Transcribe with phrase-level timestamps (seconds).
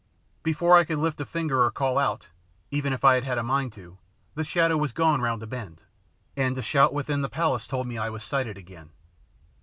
[0.41, 2.29] Before I could lift a finger or call out,
[2.71, 3.99] even if I had had a mind to do so,
[4.33, 5.79] the shadow had gone round a bend,
[6.35, 8.89] and a shout within the palace told me I was sighted again.